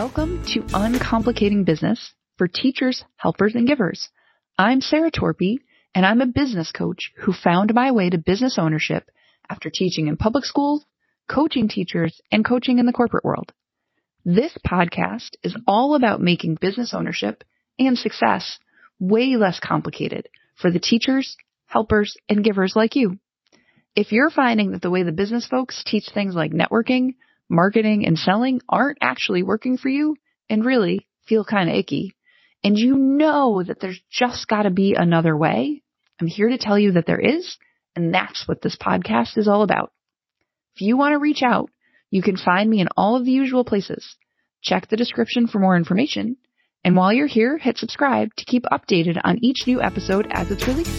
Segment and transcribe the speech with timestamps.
[0.00, 4.08] Welcome to Uncomplicating Business for teachers, helpers, and givers.
[4.58, 5.58] I'm Sarah Torpey,
[5.94, 9.10] and I'm a business coach who found my way to business ownership
[9.50, 10.86] after teaching in public schools,
[11.28, 13.52] coaching teachers, and coaching in the corporate world.
[14.24, 17.44] This podcast is all about making business ownership
[17.78, 18.58] and success
[18.98, 21.36] way less complicated for the teachers,
[21.66, 23.18] helpers, and givers like you.
[23.94, 27.16] If you're finding that the way the business folks teach things like networking,
[27.50, 30.16] marketing, and selling aren't actually working for you
[30.48, 32.14] and really feel kind of icky,
[32.62, 35.82] and you know that there's just got to be another way,
[36.20, 37.56] I'm here to tell you that there is,
[37.96, 39.92] and that's what this podcast is all about.
[40.74, 41.70] If you want to reach out,
[42.10, 44.16] you can find me in all of the usual places.
[44.62, 46.36] Check the description for more information.
[46.84, 50.66] And while you're here, hit subscribe to keep updated on each new episode as it's
[50.66, 50.90] released.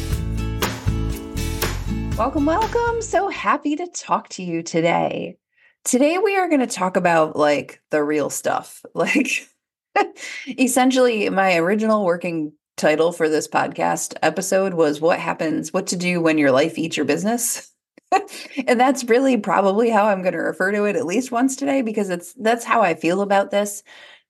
[2.18, 3.02] Welcome, welcome.
[3.02, 5.38] So happy to talk to you today.
[5.84, 8.86] Today we are going to talk about like the real stuff.
[8.94, 9.48] Like
[10.48, 16.22] essentially my original working title for this podcast episode was what happens what to do
[16.22, 17.72] when your life eats your business.
[18.68, 21.82] and that's really probably how I'm going to refer to it at least once today
[21.82, 23.84] because it's that's how I feel about this.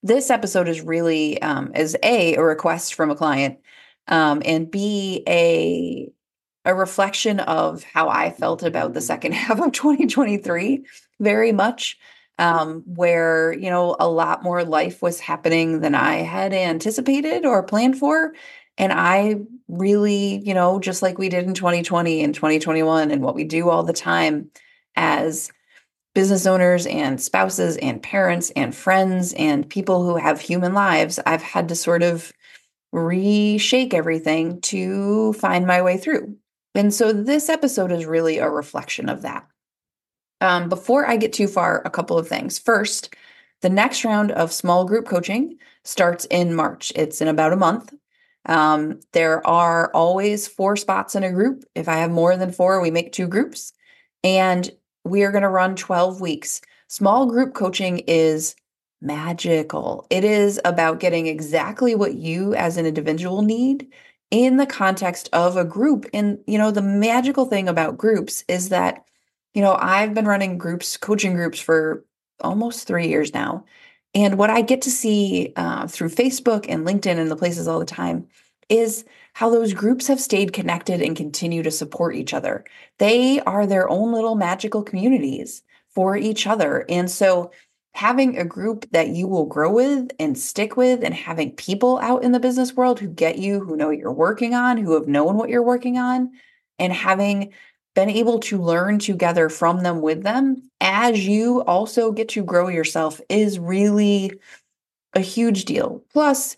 [0.04, 3.60] This episode is really um, is a a request from a client,
[4.08, 6.12] um, and b a
[6.66, 10.86] a reflection of how I felt about the second half of 2023,
[11.20, 11.98] very much.
[12.40, 17.62] Um, where you know a lot more life was happening than I had anticipated or
[17.62, 18.34] planned for,
[18.80, 19.36] and I
[19.68, 23.70] really, you know, just like we did in 2020 and 2021, and what we do
[23.70, 24.50] all the time
[24.96, 25.52] as
[26.14, 31.42] business owners and spouses and parents and friends and people who have human lives, I've
[31.42, 32.34] had to sort of
[32.94, 36.36] reshake everything to find my way through.
[36.76, 39.46] And so this episode is really a reflection of that.
[40.40, 42.58] Um, before I get too far, a couple of things.
[42.58, 43.16] First,
[43.62, 46.92] the next round of small group coaching starts in March.
[46.96, 47.94] It's in about a month.
[48.48, 51.64] Um, there are always four spots in a group.
[51.76, 53.74] If I have more than four, we make two groups.
[54.24, 54.70] And
[55.04, 56.62] we are going to run 12 weeks.
[56.88, 58.56] Small group coaching is
[59.02, 60.08] magical.
[60.10, 63.88] It is about getting exactly what you as an individual need
[64.32, 66.06] in the context of a group.
[66.14, 69.06] And, you know, the magical thing about groups is that,
[69.54, 72.06] you know, I've been running groups, coaching groups for
[72.40, 73.66] almost three years now.
[74.14, 77.80] And what I get to see uh, through Facebook and LinkedIn and the places all
[77.80, 78.28] the time
[78.70, 82.64] is how those groups have stayed connected and continue to support each other.
[83.00, 85.62] They are their own little magical communities
[85.94, 86.86] for each other.
[86.90, 87.52] And so
[87.94, 92.24] having a group that you will grow with and stick with and having people out
[92.24, 95.08] in the business world who get you, who know what you're working on, who have
[95.08, 96.32] known what you're working on,
[96.80, 97.54] and having
[97.94, 102.70] been able to learn together from them with them as you also get to grow
[102.70, 104.32] yourself is really
[105.14, 106.02] a huge deal.
[106.14, 106.56] Plus,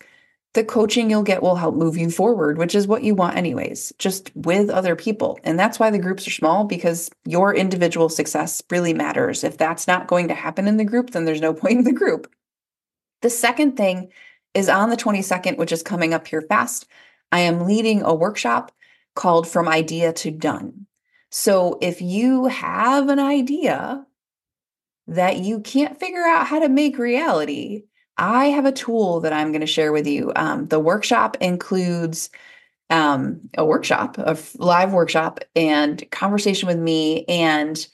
[0.54, 3.92] the coaching you'll get will help move you forward, which is what you want, anyways,
[3.98, 5.38] just with other people.
[5.42, 9.42] And that's why the groups are small because your individual success really matters.
[9.42, 11.92] If that's not going to happen in the group, then there's no point in the
[11.92, 12.32] group.
[13.22, 14.12] The second thing
[14.54, 16.86] is on the 22nd, which is coming up here fast.
[17.32, 18.70] I am leading a workshop
[19.16, 20.86] called From Idea to Done.
[21.30, 24.06] So if you have an idea
[25.08, 27.84] that you can't figure out how to make reality,
[28.16, 30.32] I have a tool that I'm going to share with you.
[30.36, 32.30] Um, the workshop includes
[32.90, 37.86] um, a workshop, a live workshop, and conversation with me, and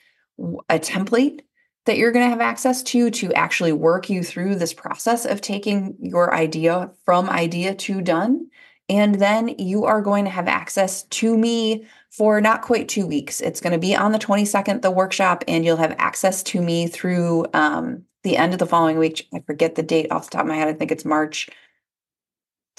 [0.68, 1.40] a template
[1.86, 5.40] that you're going to have access to to actually work you through this process of
[5.40, 8.46] taking your idea from idea to done.
[8.90, 13.40] And then you are going to have access to me for not quite two weeks.
[13.40, 16.88] It's going to be on the 22nd, the workshop, and you'll have access to me
[16.88, 19.28] through um, the end of the following week.
[19.32, 20.66] I forget the date off the top of my head.
[20.66, 21.48] I think it's March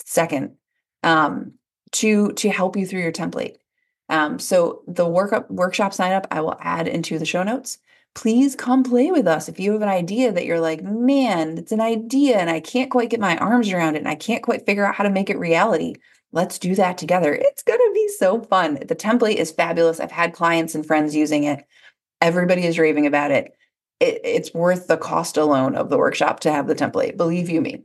[0.06, 0.52] 2nd.
[1.02, 1.54] Um,
[1.94, 3.56] to to help you through your template.
[4.10, 7.78] Um, so the workup workshop sign up I will add into the show notes.
[8.14, 11.72] Please come play with us if you have an idea that you're like, man, it's
[11.72, 14.66] an idea and I can't quite get my arms around it and I can't quite
[14.66, 15.96] figure out how to make it reality.
[16.34, 17.34] Let's do that together.
[17.34, 18.76] It's going to be so fun.
[18.76, 20.00] The template is fabulous.
[20.00, 21.66] I've had clients and friends using it.
[22.20, 23.54] Everybody is raving about it
[24.02, 27.62] it, it's worth the cost alone of the workshop to have the template, believe you
[27.62, 27.84] me.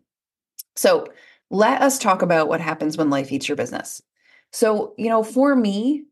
[0.75, 1.07] So
[1.51, 4.03] let us talk about what happens when life eats your business.
[4.53, 6.05] So, you know, for me,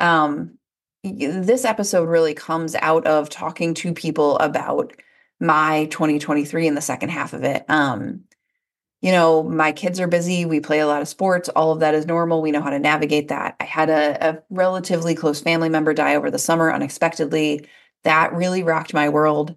[0.00, 0.58] um,
[1.02, 4.92] this episode really comes out of talking to people about
[5.40, 7.64] my 2023 and the second half of it.
[7.68, 8.24] Um,
[9.00, 10.44] you know, my kids are busy.
[10.44, 11.48] We play a lot of sports.
[11.48, 12.42] All of that is normal.
[12.42, 13.56] We know how to navigate that.
[13.58, 17.66] I had a, a relatively close family member die over the summer unexpectedly
[18.04, 19.56] that really rocked my world.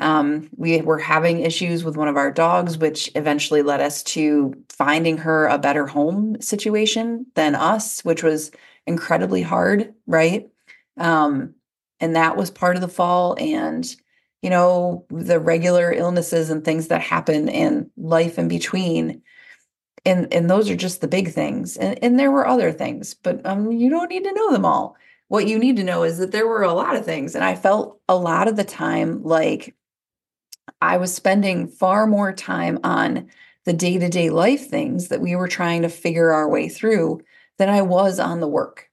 [0.00, 4.54] Um, we were having issues with one of our dogs, which eventually led us to
[4.70, 8.50] finding her a better home situation than us, which was
[8.86, 10.50] incredibly hard, right?
[11.00, 11.54] Um,
[11.98, 13.36] and that was part of the fall.
[13.38, 13.84] And,
[14.42, 19.22] you know, the regular illnesses and things that happen in life in between.
[20.04, 21.76] And, and those are just the big things.
[21.76, 24.96] And, and there were other things, but um, you don't need to know them all.
[25.28, 27.34] What you need to know is that there were a lot of things.
[27.34, 29.74] And I felt a lot of the time like
[30.80, 33.28] I was spending far more time on
[33.64, 37.20] the day to day life things that we were trying to figure our way through
[37.58, 38.88] than I was on the work.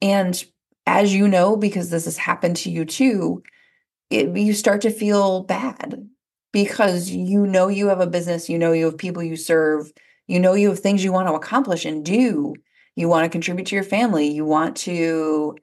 [0.00, 0.42] And
[0.86, 3.42] as you know, because this has happened to you too,
[4.10, 6.08] it, you start to feel bad
[6.52, 9.92] because you know you have a business, you know you have people you serve,
[10.26, 12.54] you know you have things you want to accomplish and do.
[12.96, 15.56] You want to contribute to your family, you want to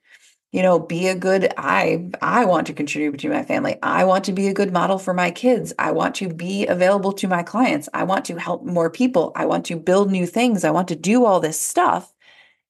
[0.51, 3.77] you know be a good i i want to contribute to my family.
[3.81, 5.73] I want to be a good model for my kids.
[5.79, 7.87] I want to be available to my clients.
[7.93, 9.31] I want to help more people.
[9.35, 10.63] I want to build new things.
[10.63, 12.13] I want to do all this stuff.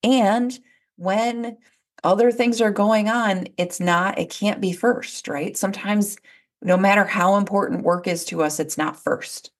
[0.03, 0.57] And
[0.97, 1.57] when
[2.03, 6.17] other things are going on it's not it can't be first right sometimes
[6.61, 9.51] no matter how important work is to us it's not first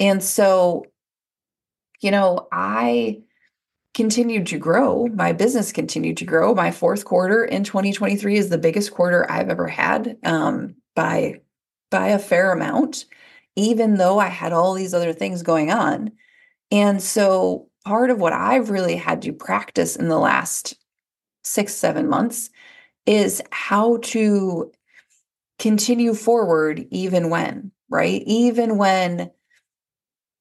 [0.00, 0.84] and so
[2.00, 3.20] you know i
[3.96, 5.06] continued to grow.
[5.06, 6.54] My business continued to grow.
[6.54, 11.40] My fourth quarter in 2023 is the biggest quarter I've ever had um, by
[11.90, 13.06] by a fair amount,
[13.56, 16.12] even though I had all these other things going on.
[16.70, 20.74] And so part of what I've really had to practice in the last
[21.46, 22.50] six, seven months
[23.06, 24.72] is how to
[25.58, 28.22] continue forward even when, right?
[28.26, 29.30] Even when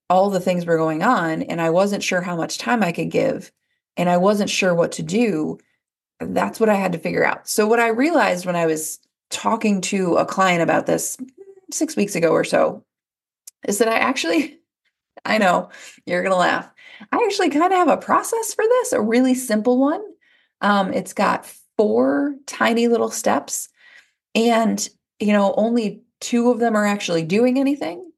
[0.09, 3.11] all the things were going on and I wasn't sure how much time I could
[3.11, 3.51] give
[3.97, 5.57] and I wasn't sure what to do,
[6.19, 7.47] that's what I had to figure out.
[7.47, 8.99] So, what I realized when I was
[9.29, 11.17] talking to a client about this
[11.71, 12.83] six weeks ago or so
[13.67, 14.59] is that I actually,
[15.25, 15.69] I know
[16.05, 16.69] you're going to laugh.
[17.11, 20.01] I actually kind of have a process for this, a really simple one.
[20.61, 23.69] Um, it's got four tiny little steps,
[24.33, 24.87] and
[25.19, 28.11] you know, only two of them are actually doing anything.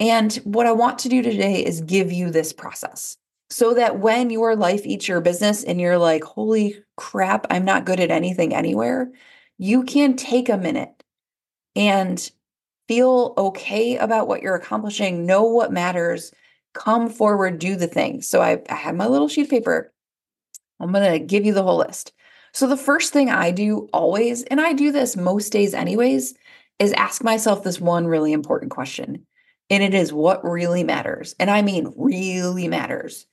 [0.00, 3.16] And what I want to do today is give you this process
[3.50, 7.86] so that when your life eats your business and you're like, holy crap, I'm not
[7.86, 9.10] good at anything anywhere,
[9.56, 11.02] you can take a minute
[11.74, 12.30] and
[12.86, 16.32] feel okay about what you're accomplishing, know what matters,
[16.74, 18.22] come forward, do the thing.
[18.22, 19.92] So I, I have my little sheet of paper.
[20.80, 22.12] I'm going to give you the whole list.
[22.52, 26.34] So the first thing I do always, and I do this most days anyways,
[26.78, 29.26] is ask myself this one really important question.
[29.70, 31.34] And it is what really matters.
[31.38, 33.26] And I mean, really matters.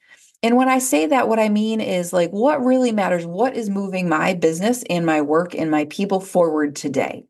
[0.43, 3.25] And when I say that, what I mean is like, what really matters?
[3.25, 7.25] What is moving my business and my work and my people forward today?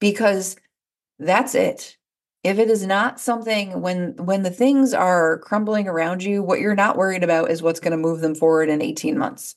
[0.00, 0.56] Because
[1.18, 1.96] that's it.
[2.44, 6.74] If it is not something when when the things are crumbling around you, what you're
[6.74, 9.54] not worried about is what's going to move them forward in 18 months.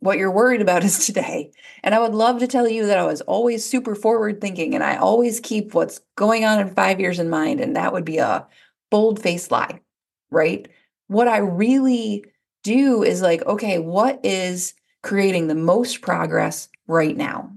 [0.00, 1.50] What you're worried about is today.
[1.82, 4.84] And I would love to tell you that I was always super forward thinking and
[4.84, 8.18] I always keep what's going on in 5 years in mind and that would be
[8.18, 8.46] a
[8.90, 9.80] bold-faced lie,
[10.30, 10.68] right?
[11.08, 12.24] What I really
[12.62, 17.52] do is like, okay, what is creating the most progress right now?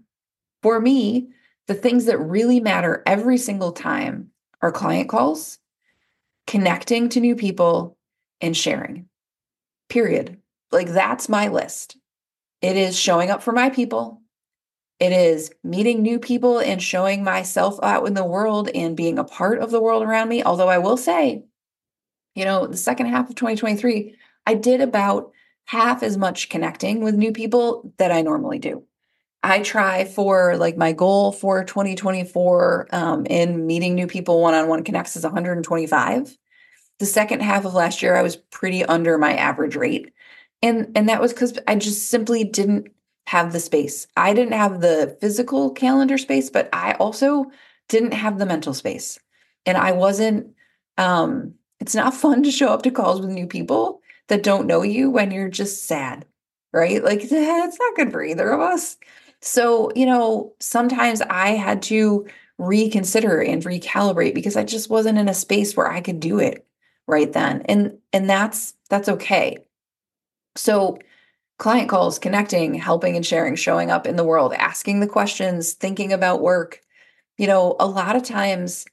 [0.64, 1.30] For me,
[1.68, 4.31] the things that really matter every single time
[4.62, 5.60] are client calls,
[6.48, 7.98] connecting to new people,
[8.42, 9.08] and sharing.
[9.90, 10.38] Period.
[10.72, 11.98] Like that's my list.
[12.62, 14.22] It is showing up for my people.
[15.00, 19.24] It is meeting new people and showing myself out in the world and being a
[19.24, 20.44] part of the world around me.
[20.44, 21.44] Although I will say,
[22.36, 24.16] you know, the second half of 2023,
[24.46, 25.32] I did about
[25.66, 28.84] half as much connecting with new people that I normally do.
[29.44, 34.68] I try for like my goal for 2024 um, in meeting new people one on
[34.68, 36.38] one connects is 125.
[37.00, 40.14] The second half of last year, I was pretty under my average rate.
[40.62, 42.90] And, and that was because I just simply didn't
[43.26, 44.06] have the space.
[44.16, 47.52] I didn't have the physical calendar space, but I also
[47.90, 49.20] didn't have the mental space.
[49.66, 50.54] And I wasn't,
[51.00, 54.84] um, it's not fun to show up to calls with new people that don't know
[54.84, 56.26] you when you're just sad,
[56.72, 57.04] right?
[57.04, 58.98] Like, it's not good for either of us.
[59.42, 65.28] So, you know, sometimes I had to reconsider and recalibrate because I just wasn't in
[65.28, 66.66] a space where I could do it
[67.08, 67.64] right then.
[67.64, 69.58] And and that's that's okay.
[70.56, 71.00] So,
[71.58, 76.14] client calls, connecting, helping and sharing, showing up in the world, asking the questions, thinking
[76.14, 76.82] about work.
[77.38, 78.86] You know, a lot of times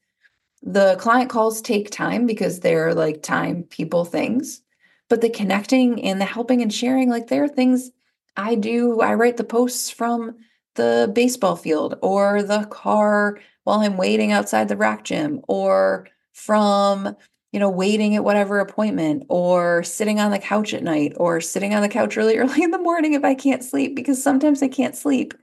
[0.62, 4.62] the client calls take time because they're like time people things.
[5.08, 7.90] But the connecting and the helping and sharing, like there are things
[8.38, 9.00] I do.
[9.00, 10.36] I write the posts from
[10.76, 17.16] the baseball field or the car while I'm waiting outside the rack gym or from,
[17.50, 21.74] you know, waiting at whatever appointment or sitting on the couch at night or sitting
[21.74, 24.68] on the couch really early in the morning if I can't sleep because sometimes I
[24.68, 25.34] can't sleep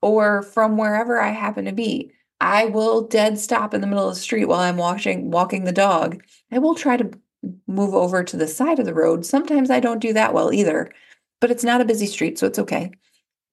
[0.00, 2.12] or from wherever I happen to be.
[2.40, 5.72] I will dead stop in the middle of the street while I'm watching walking the
[5.72, 6.24] dog.
[6.50, 7.10] I will try to
[7.66, 9.26] move over to the side of the road.
[9.26, 10.90] Sometimes I don't do that well either,
[11.42, 12.92] but it's not a busy street, so it's okay.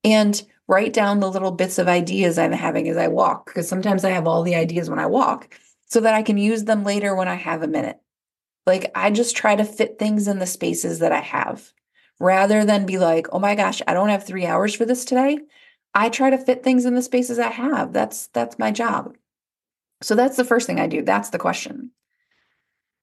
[0.04, 4.06] And write down the little bits of ideas I'm having as I walk, because sometimes
[4.06, 7.16] I have all the ideas when I walk so that I can use them later
[7.16, 8.00] when I have a minute.
[8.68, 11.74] Like I just try to fit things in the spaces that I have
[12.20, 15.40] rather than be like, oh my gosh, I don't have three hours for this today.
[15.96, 17.92] I try to fit things in the spaces I have.
[17.92, 19.18] That's that's my job.
[20.04, 21.02] So that's the first thing I do.
[21.02, 21.90] That's the question.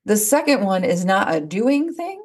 [0.04, 2.22] The second one is not a doing thing.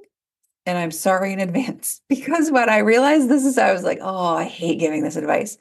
[0.66, 4.36] And I'm sorry in advance because when I realized this is, I was like, oh,
[4.36, 5.58] I hate giving this advice.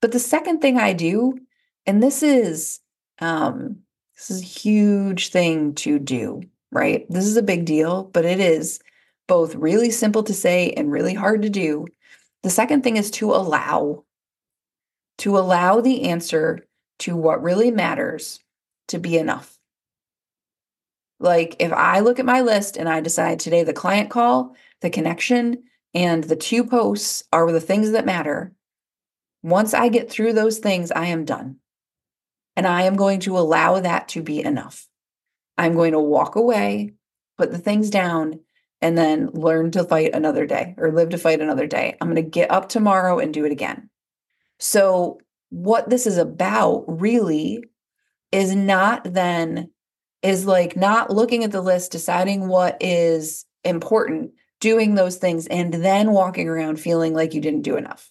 [0.00, 1.38] But the second thing I do,
[1.86, 2.80] and this is
[3.20, 3.76] um,
[4.16, 6.42] this is a huge thing to do,
[6.72, 7.06] right?
[7.10, 8.80] This is a big deal, but it is
[9.28, 11.86] both really simple to say and really hard to do.
[12.42, 14.04] The second thing is to allow
[15.18, 16.66] to allow the answer
[16.98, 18.40] to what really matters
[18.88, 19.59] to be enough.
[21.20, 24.90] Like if I look at my list and I decide today the client call, the
[24.90, 25.62] connection,
[25.94, 28.52] and the two posts are the things that matter,
[29.42, 31.56] once I get through those things, I am done.
[32.56, 34.86] And I am going to allow that to be enough.
[35.56, 36.94] I'm going to walk away,
[37.38, 38.40] put the things down,
[38.80, 41.96] and then learn to fight another day or live to fight another day.
[42.00, 43.90] I'm going to get up tomorrow and do it again.
[44.58, 47.64] So, what this is about really
[48.30, 49.70] is not then,
[50.22, 55.72] is like not looking at the list, deciding what is important, doing those things, and
[55.72, 58.10] then walking around feeling like you didn't do enough.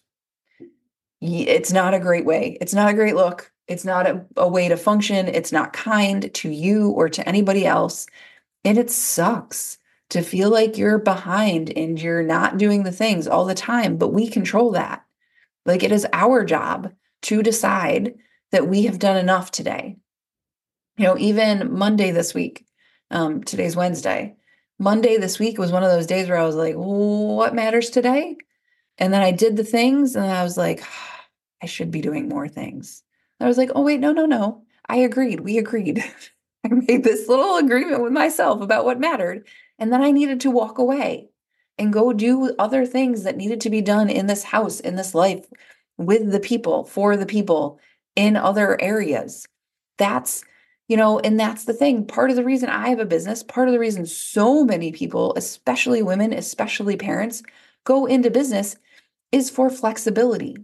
[1.22, 2.58] It's not a great way.
[2.62, 3.51] It's not a great look.
[3.68, 5.28] It's not a, a way to function.
[5.28, 8.08] It's not kind to you or to anybody else.
[8.66, 9.78] And it sucks
[10.10, 14.13] to feel like you're behind and you're not doing the things all the time, but
[14.13, 15.06] we control that.
[15.66, 16.92] Like it is our job
[17.24, 18.16] to decide
[18.51, 19.98] that we have done enough today.
[21.00, 22.65] You know, even Monday this week,
[23.10, 24.36] um, today's Wednesday.
[24.79, 28.36] Monday this week was one of those days where I was like, what matters today?
[28.98, 30.84] And then I did the things and I was like,
[31.63, 33.01] I should be doing more things.
[33.39, 34.63] And I was like, oh, wait, no, no, no.
[34.89, 35.39] I agreed.
[35.39, 36.03] We agreed.
[36.65, 39.48] I made this little agreement with myself about what mattered.
[39.77, 41.29] And then I needed to walk away
[41.77, 45.15] and go do other things that needed to be done in this house, in this
[45.15, 45.46] life,
[45.96, 47.79] with the people, for the people,
[48.18, 49.48] in other areas.
[49.98, 50.44] That's,
[50.89, 52.05] you know, and that's the thing.
[52.05, 55.34] Part of the reason I have a business, part of the reason so many people,
[55.38, 57.43] especially women, especially parents,
[57.86, 58.75] go into business
[59.31, 60.58] is for flexibility.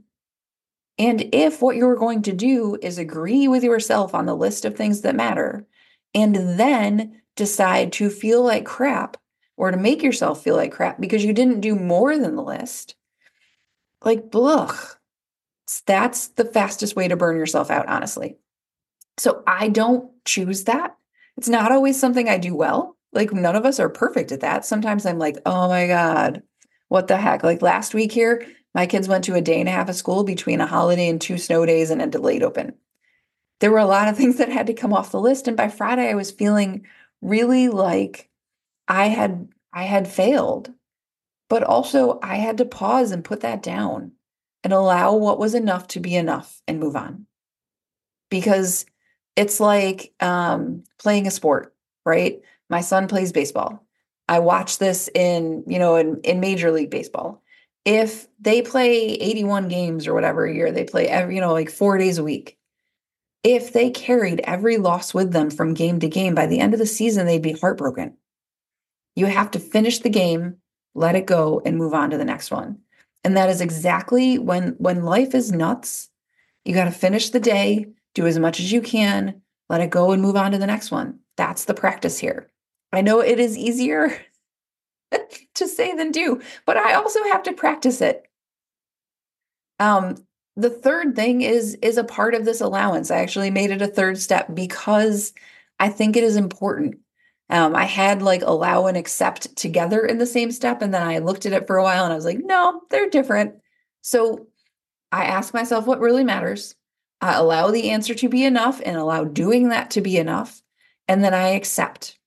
[0.97, 4.75] And if what you're going to do is agree with yourself on the list of
[4.75, 5.67] things that matter,
[6.13, 9.17] and then decide to feel like crap
[9.57, 12.95] or to make yourself feel like crap because you didn't do more than the list,
[14.03, 14.95] like, blech.
[15.85, 18.37] That's the fastest way to burn yourself out, honestly.
[19.17, 20.95] So I don't choose that.
[21.37, 22.97] It's not always something I do well.
[23.13, 24.65] Like, none of us are perfect at that.
[24.65, 26.43] Sometimes I'm like, oh my God,
[26.89, 27.43] what the heck?
[27.43, 30.23] Like last week here, my kids went to a day and a half of school
[30.23, 32.73] between a holiday and two snow days and a delayed open.
[33.61, 35.47] There were a lot of things that had to come off the list.
[35.47, 36.85] And by Friday, I was feeling
[37.21, 38.29] really like
[38.87, 40.71] I had I had failed.
[41.47, 44.11] But also I had to pause and put that down
[44.63, 47.27] and allow what was enough to be enough and move on.
[48.29, 48.85] Because
[49.35, 51.73] it's like um, playing a sport,
[52.05, 52.39] right?
[52.69, 53.85] My son plays baseball.
[54.27, 57.41] I watch this in, you know, in, in Major League Baseball.
[57.83, 61.69] If they play 81 games or whatever a year, they play every, you know, like
[61.69, 62.57] four days a week.
[63.43, 66.79] If they carried every loss with them from game to game, by the end of
[66.79, 68.17] the season, they'd be heartbroken.
[69.15, 70.55] You have to finish the game,
[70.95, 72.79] let it go, and move on to the next one.
[73.23, 76.09] And that is exactly when when life is nuts,
[76.63, 80.11] you got to finish the day, do as much as you can, let it go
[80.11, 81.19] and move on to the next one.
[81.37, 82.49] That's the practice here.
[82.91, 84.17] I know it is easier
[85.55, 88.27] to say than do, but I also have to practice it.
[89.79, 90.15] Um
[90.57, 93.11] the third thing is is a part of this allowance.
[93.11, 95.33] I actually made it a third step because
[95.79, 96.95] I think it is important.
[97.49, 100.81] Um, I had like allow and accept together in the same step.
[100.81, 103.09] And then I looked at it for a while and I was like, no, they're
[103.09, 103.55] different.
[104.01, 104.47] So
[105.11, 106.75] I ask myself what really matters.
[107.25, 110.61] I allow the answer to be enough and allow doing that to be enough.
[111.07, 112.19] And then I accept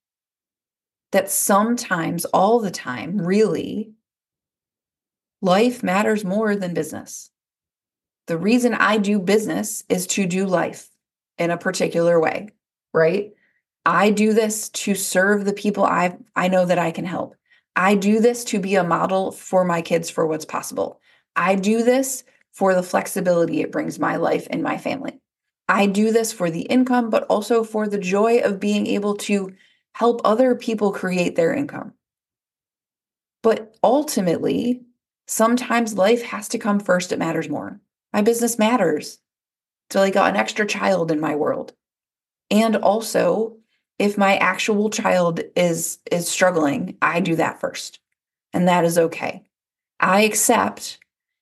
[1.13, 3.93] that sometimes, all the time, really,
[5.41, 7.31] life matters more than business.
[8.27, 10.89] The reason I do business is to do life.
[11.39, 12.49] in a particular way,
[12.93, 13.31] right?
[13.87, 17.37] I do this to serve the people I I know that I can help.
[17.77, 21.01] I do this to be a model for my kids for what's possible.
[21.37, 25.21] I do this for the flexibility it brings my life and my family.
[25.69, 29.53] I do this for the income, but also for the joy of being able to
[29.93, 31.93] help other people create their income.
[33.43, 34.83] But ultimately,
[35.27, 37.13] sometimes life has to come first.
[37.13, 37.81] It matters more.
[38.13, 39.19] My business matters.
[39.91, 41.73] So I got an extra child in my world.
[42.51, 43.57] And also,
[43.99, 48.01] if my actual child is is struggling, I do that first.
[48.53, 49.43] And that is okay.
[50.01, 50.99] I accept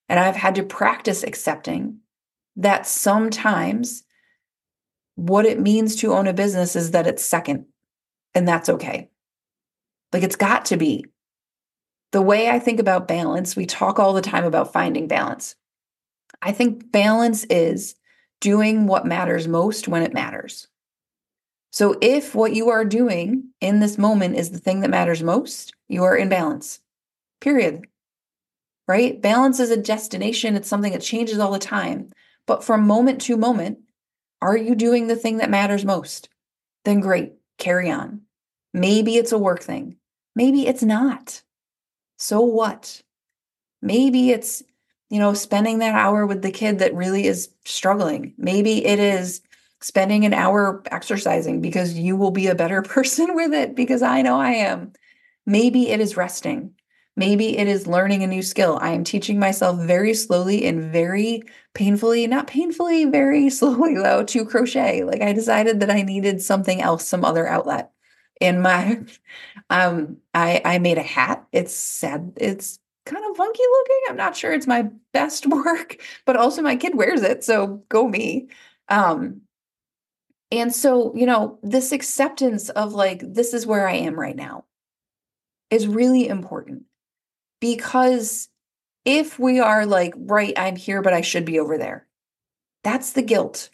[0.09, 1.99] and I've had to practice accepting
[2.57, 4.05] that sometimes
[5.15, 7.67] what it means to own a business is that it's second,
[8.35, 9.11] and that's okay.
[10.13, 11.05] Like it's got to be.
[12.13, 15.57] The way I think about balance, we talk all the time about finding balance.
[16.41, 17.95] I think balance is
[18.41, 20.69] doing what matters most when it matters.
[21.73, 25.75] So if what you are doing in this moment is the thing that matters most,
[25.89, 26.81] you are in balance.
[27.41, 27.87] Period.
[28.89, 29.21] Right?
[29.21, 32.11] Balance is a destination, it's something that changes all the time.
[32.47, 33.79] But from moment to moment,
[34.41, 36.29] are you doing the thing that matters most?
[36.85, 38.21] Then great, carry on.
[38.73, 39.97] Maybe it's a work thing.
[40.37, 41.43] Maybe it's not.
[42.19, 43.03] So what?
[43.83, 44.63] Maybe it's,
[45.11, 48.35] you know, spending that hour with the kid that really is struggling.
[48.39, 49.41] Maybe it is
[49.81, 54.23] spending an hour exercising because you will be a better person with it because I
[54.23, 54.93] know I am.
[55.47, 56.75] Maybe it is resting.
[57.17, 58.79] Maybe it is learning a new skill.
[58.83, 61.43] I am teaching myself very slowly and very
[61.75, 65.05] painfully, not painfully, very slowly though, to crochet.
[65.05, 67.91] Like I decided that I needed something else, some other outlet.
[68.41, 69.03] In my
[69.71, 71.47] um I I made a hat.
[71.53, 72.33] It's sad.
[72.37, 74.01] It's kind of funky looking.
[74.11, 78.07] I'm not sure it's my best work, but also my kid wears it, so go
[78.09, 78.49] me.
[78.89, 79.43] Um
[80.53, 84.65] and so, you know, this acceptance of like this is where I am right now
[85.71, 86.85] is really important
[87.75, 88.49] because
[89.05, 92.07] if we are like, right, I'm here, but I should be over there,
[92.85, 93.71] that's the guilt.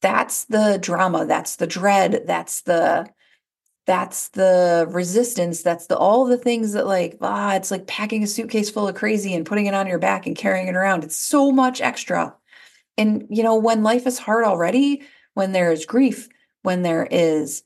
[0.00, 1.26] That's the drama.
[1.26, 2.24] That's the dread.
[2.26, 3.08] That's the
[3.86, 8.26] that's the resistance that's the all the things that like ah it's like packing a
[8.26, 11.16] suitcase full of crazy and putting it on your back and carrying it around it's
[11.16, 12.34] so much extra
[12.98, 15.04] and you know when life is hard already
[15.34, 16.28] when there is grief
[16.62, 17.62] when there is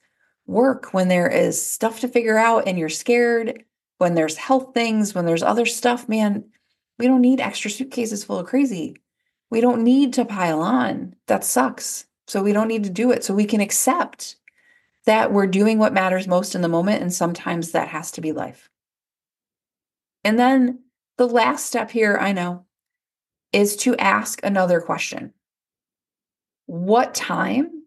[0.46, 3.64] work when there is stuff to figure out and you're scared
[4.00, 6.42] when there's health things, when there's other stuff, man,
[6.98, 8.96] we don't need extra suitcases full of crazy.
[9.50, 11.14] We don't need to pile on.
[11.26, 12.06] That sucks.
[12.26, 13.24] So we don't need to do it.
[13.24, 14.36] So we can accept
[15.04, 17.02] that we're doing what matters most in the moment.
[17.02, 18.70] And sometimes that has to be life.
[20.24, 20.78] And then
[21.18, 22.64] the last step here, I know,
[23.52, 25.34] is to ask another question
[26.64, 27.84] What time,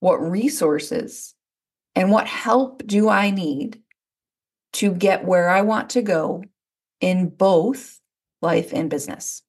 [0.00, 1.36] what resources,
[1.94, 3.80] and what help do I need
[4.76, 6.44] to get where I want to go
[7.00, 7.98] in both
[8.42, 9.42] life and business.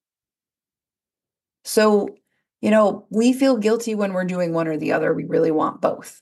[1.66, 2.16] So,
[2.62, 5.14] you know, we feel guilty when we're doing one or the other.
[5.14, 6.22] We really want both.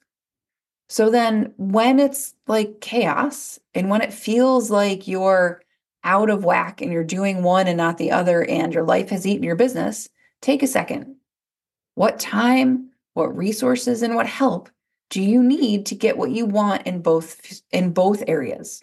[0.89, 5.61] So then, when it's like chaos and when it feels like you're
[6.03, 9.25] out of whack and you're doing one and not the other, and your life has
[9.27, 10.09] eaten your business,
[10.41, 11.15] take a second.
[11.93, 14.69] What time, what resources, and what help
[15.11, 18.81] do you need to get what you want in both in both areas?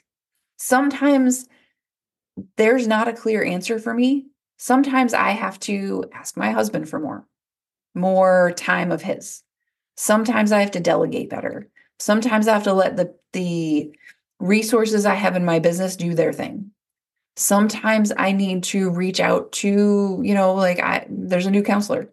[0.62, 1.48] Sometimes
[2.57, 4.27] there's not a clear answer for me.
[4.59, 7.27] Sometimes I have to ask my husband for more,
[7.94, 9.42] more time of his.
[9.96, 11.68] Sometimes I have to delegate better.
[11.98, 13.92] Sometimes I have to let the the
[14.38, 16.70] resources I have in my business do their thing.
[17.37, 22.12] Sometimes I need to reach out to, you know, like I there's a new counselor,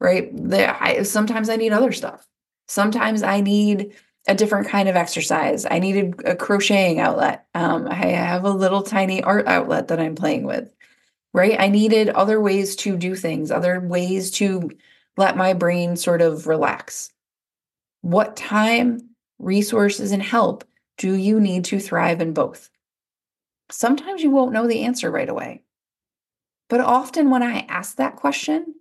[0.00, 0.30] right?
[0.32, 2.26] There, I, sometimes I need other stuff.
[2.66, 3.94] Sometimes I need
[4.26, 5.66] a different kind of exercise.
[5.70, 7.46] I needed a crocheting outlet.
[7.54, 10.74] Um, I have a little tiny art outlet that I'm playing with,
[11.32, 11.58] right?
[11.58, 14.70] I needed other ways to do things, other ways to
[15.16, 17.12] let my brain sort of relax.
[18.00, 20.64] What time, resources, and help
[20.96, 22.70] do you need to thrive in both?
[23.70, 25.62] Sometimes you won't know the answer right away.
[26.68, 28.74] But often when I ask that question,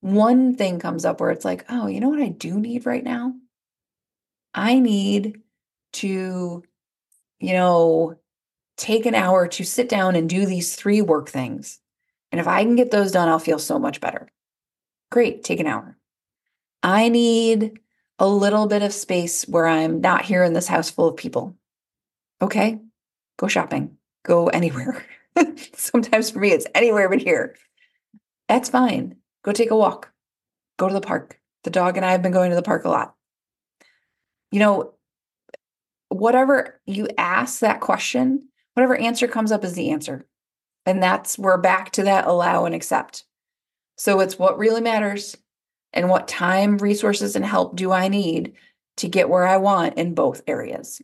[0.00, 3.04] one thing comes up where it's like, oh, you know what I do need right
[3.04, 3.34] now?
[4.54, 5.40] I need
[5.94, 6.62] to,
[7.40, 8.16] you know,
[8.76, 11.78] take an hour to sit down and do these three work things.
[12.30, 14.30] And if I can get those done, I'll feel so much better.
[15.10, 15.96] Great, take an hour.
[16.82, 17.78] I need
[18.18, 21.56] a little bit of space where I'm not here in this house full of people.
[22.40, 22.80] Okay,
[23.36, 25.04] go shopping, go anywhere.
[25.74, 27.56] Sometimes for me, it's anywhere but here.
[28.48, 29.16] That's fine.
[29.44, 30.12] Go take a walk,
[30.78, 32.88] go to the park, The dog and I have been going to the park a
[32.88, 33.14] lot.
[34.52, 34.94] You know,
[36.08, 40.26] whatever you ask that question, whatever answer comes up is the answer.
[40.86, 43.24] And that's, we're back to that allow and accept.
[43.96, 45.36] So it's what really matters
[45.92, 48.54] and what time, resources, and help do I need
[48.98, 51.00] to get where I want in both areas.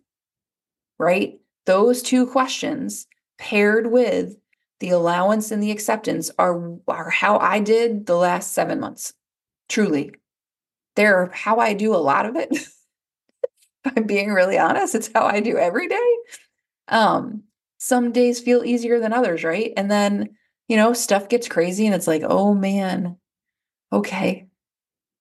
[0.99, 1.41] Right?
[1.67, 3.07] Those two questions
[3.39, 4.37] paired with
[4.81, 9.13] the allowance and the acceptance are, are how I did the last seven months.
[9.69, 10.13] Truly.
[10.97, 12.57] They're how I do a lot of it.
[13.97, 14.95] I'm being really honest.
[14.95, 16.17] It's how I do every day.
[16.89, 17.45] Um,
[17.79, 19.73] some days feel easier than others, right?
[19.77, 20.31] And then,
[20.69, 23.17] you know, stuff gets crazy and it's like, oh man,
[23.93, 24.47] okay,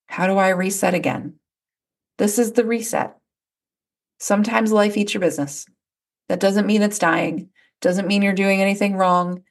[0.08, 1.34] how do I reset again?
[2.18, 3.16] This is the reset.
[4.18, 5.66] Sometimes life eats your business.
[6.28, 7.48] That doesn't mean it's dying,
[7.80, 9.44] doesn't mean you're doing anything wrong,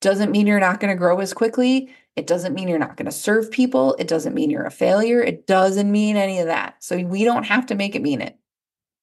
[0.00, 1.94] doesn't mean you're not going to grow as quickly.
[2.16, 3.94] It doesn't mean you're not going to serve people.
[3.98, 5.22] It doesn't mean you're a failure.
[5.22, 6.82] It doesn't mean any of that.
[6.82, 8.36] So we don't have to make it mean it.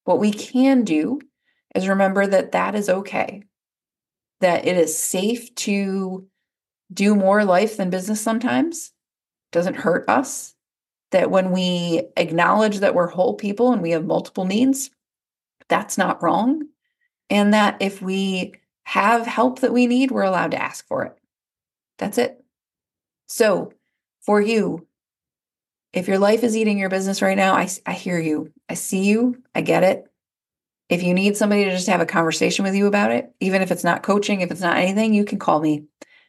[0.06, 1.20] What we can do
[1.74, 3.42] is remember that that is okay,
[4.40, 6.28] that it is safe to
[6.92, 8.92] do more life than business sometimes,
[9.50, 10.54] doesn't hurt us.
[11.10, 14.90] That when we acknowledge that we're whole people and we have multiple needs,
[15.68, 16.68] that's not wrong.
[17.28, 21.16] And that if we have help that we need, we're allowed to ask for it.
[21.98, 22.44] That's it.
[23.26, 23.72] So,
[24.20, 24.85] for you,
[25.96, 28.52] if your life is eating your business right now, I, I hear you.
[28.68, 29.42] I see you.
[29.54, 30.04] I get it.
[30.90, 33.72] If you need somebody to just have a conversation with you about it, even if
[33.72, 35.84] it's not coaching, if it's not anything, you can call me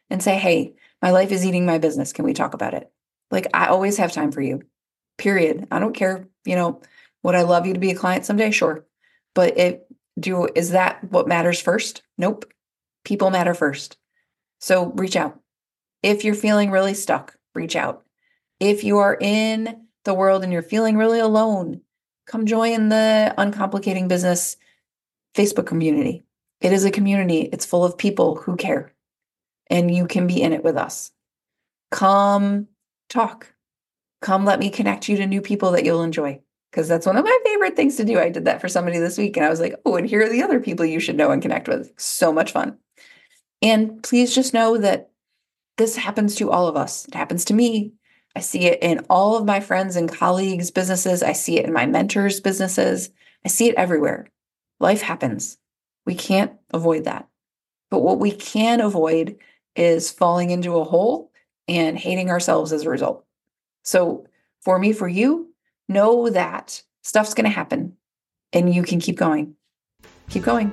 [0.08, 2.14] and say, Hey, my life is eating my business.
[2.14, 2.90] Can we talk about it?
[3.30, 4.62] Like, I always have time for you,
[5.18, 5.68] period.
[5.70, 6.80] I don't care, you know,
[7.22, 8.50] would I love you to be a client someday?
[8.50, 8.86] Sure.
[9.34, 9.86] But it
[10.18, 12.02] do is that what matters first?
[12.16, 12.50] Nope.
[13.04, 13.98] People matter first.
[14.60, 15.38] So reach out.
[16.02, 18.04] If you're feeling really stuck, reach out.
[18.60, 21.80] If you are in the world and you're feeling really alone,
[22.26, 24.56] come join the Uncomplicating Business
[25.34, 26.24] Facebook community.
[26.60, 28.92] It is a community, it's full of people who care,
[29.70, 31.12] and you can be in it with us.
[31.90, 32.66] Come
[33.08, 33.54] talk.
[34.20, 36.40] Come let me connect you to new people that you'll enjoy
[36.70, 38.18] because that's one of my favorite things to do.
[38.18, 40.28] I did that for somebody this week and I was like, oh, and here are
[40.28, 41.92] the other people you should know and connect with.
[41.96, 42.76] So much fun.
[43.62, 45.10] And please just know that
[45.76, 47.06] this happens to all of us.
[47.06, 47.92] It happens to me.
[48.38, 51.24] I see it in all of my friends and colleagues' businesses.
[51.24, 53.10] I see it in my mentors' businesses.
[53.44, 54.28] I see it everywhere.
[54.78, 55.58] Life happens.
[56.06, 57.26] We can't avoid that.
[57.90, 59.38] But what we can avoid
[59.74, 61.32] is falling into a hole
[61.66, 63.24] and hating ourselves as a result.
[63.82, 64.28] So,
[64.60, 65.52] for me, for you,
[65.88, 67.96] know that stuff's going to happen
[68.52, 69.56] and you can keep going.
[70.30, 70.72] Keep going.